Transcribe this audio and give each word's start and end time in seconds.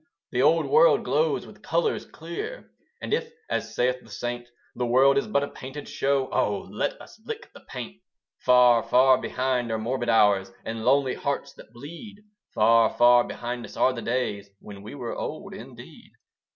The 0.31 0.41
old 0.41 0.65
world 0.65 1.03
glows 1.05 1.45
with 1.45 1.61
colours 1.61 2.07
clear; 2.07 2.71
And 3.03 3.13
if, 3.13 3.31
as 3.51 3.75
saith 3.75 3.97
the 4.01 4.09
saint, 4.09 4.47
The 4.75 4.87
world 4.87 5.15
is 5.15 5.27
but 5.27 5.43
a 5.43 5.47
painted 5.47 5.87
show, 5.87 6.27
Oh 6.31 6.61
let 6.71 6.99
us 6.99 7.21
lick 7.23 7.53
the 7.53 7.59
paint! 7.59 8.01
Far, 8.39 8.81
far 8.81 9.21
behind 9.21 9.69
are 9.71 9.77
morbid 9.77 10.09
hours, 10.09 10.51
And 10.65 10.83
lonely 10.83 11.13
hearts 11.13 11.53
that 11.53 11.71
bleed. 11.71 12.23
Far, 12.51 12.89
far 12.89 13.25
behind 13.25 13.63
us 13.63 13.77
are 13.77 13.93
the 13.93 14.01
days, 14.01 14.49
When 14.59 14.81
we 14.81 14.95
were 14.95 15.15
old 15.15 15.53
indeed. 15.53 16.13